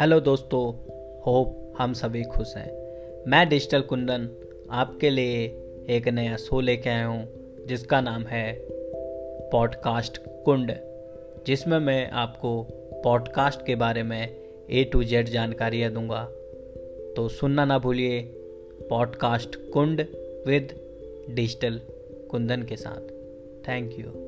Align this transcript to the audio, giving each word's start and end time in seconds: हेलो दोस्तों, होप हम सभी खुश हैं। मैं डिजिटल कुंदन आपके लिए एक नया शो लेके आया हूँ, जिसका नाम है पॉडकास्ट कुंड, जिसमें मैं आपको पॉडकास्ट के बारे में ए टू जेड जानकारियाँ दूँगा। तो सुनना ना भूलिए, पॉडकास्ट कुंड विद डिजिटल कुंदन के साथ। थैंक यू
हेलो 0.00 0.20
दोस्तों, 0.20 0.72
होप 1.20 1.74
हम 1.78 1.92
सभी 1.92 2.22
खुश 2.22 2.56
हैं। 2.56 2.70
मैं 3.28 3.48
डिजिटल 3.48 3.80
कुंदन 3.80 4.28
आपके 4.70 5.10
लिए 5.10 5.44
एक 5.88 6.08
नया 6.08 6.36
शो 6.36 6.60
लेके 6.60 6.90
आया 6.90 7.06
हूँ, 7.06 7.28
जिसका 7.66 8.00
नाम 8.00 8.22
है 8.22 8.58
पॉडकास्ट 9.52 10.20
कुंड, 10.44 10.72
जिसमें 11.46 11.78
मैं 11.78 12.10
आपको 12.10 12.62
पॉडकास्ट 13.04 13.66
के 13.66 13.74
बारे 13.74 14.02
में 14.02 14.36
ए 14.70 14.84
टू 14.84 15.04
जेड 15.04 15.28
जानकारियाँ 15.28 15.92
दूँगा। 15.92 16.24
तो 17.16 17.28
सुनना 17.28 17.64
ना 17.64 17.78
भूलिए, 17.78 18.22
पॉडकास्ट 18.90 19.56
कुंड 19.72 20.06
विद 20.46 20.74
डिजिटल 21.30 21.80
कुंदन 22.30 22.62
के 22.62 22.76
साथ। 22.76 23.00
थैंक 23.68 23.98
यू 23.98 24.23